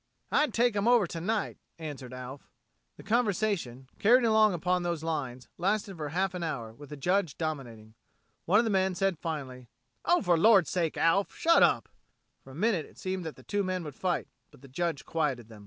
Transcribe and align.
"I'd 0.31 0.51
take 0.51 0.75
'em 0.75 0.87
over 0.87 1.05
tonight," 1.05 1.59
answered 1.77 2.11
Alf. 2.11 2.49
The 2.97 3.03
conversation, 3.03 3.87
carried 3.99 4.25
along 4.25 4.55
upon 4.55 4.81
those 4.81 5.03
lines, 5.03 5.47
lasted 5.59 5.95
for 5.95 6.09
half 6.09 6.33
an 6.33 6.41
hour, 6.41 6.73
with 6.73 6.89
the 6.89 6.97
Judge 6.97 7.37
dominating. 7.37 7.93
One 8.45 8.57
of 8.57 8.65
the 8.65 8.71
men 8.71 8.95
said, 8.95 9.19
finally, 9.19 9.67
"Oh, 10.03 10.23
for 10.23 10.39
Lord's 10.39 10.71
sake, 10.71 10.97
Alf, 10.97 11.35
shut 11.35 11.61
up!" 11.61 11.87
For 12.43 12.49
a 12.49 12.55
minute 12.55 12.87
it 12.87 12.97
seemed 12.97 13.23
that 13.27 13.35
the 13.35 13.43
two 13.43 13.61
men 13.63 13.83
would 13.83 13.93
fight, 13.93 14.27
but 14.49 14.63
the 14.63 14.67
Judge 14.67 15.05
quieted 15.05 15.49
them. 15.49 15.59